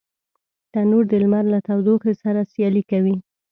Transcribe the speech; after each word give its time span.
تنور 0.71 1.03
د 1.11 1.13
لمر 1.23 1.45
له 1.53 1.59
تودوخي 1.67 2.13
سره 2.23 2.39
سیالي 2.51 2.83
کوي 2.91 3.15